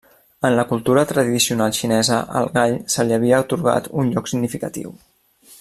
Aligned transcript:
En 0.47 0.53
la 0.59 0.63
cultura 0.69 1.03
tradicional 1.11 1.75
xinesa, 1.81 2.17
al 2.41 2.49
gall 2.57 2.75
se 2.97 3.07
li 3.09 3.17
havia 3.21 3.45
atorgat 3.45 3.93
un 4.03 4.13
lloc 4.15 4.33
significatiu. 4.33 5.01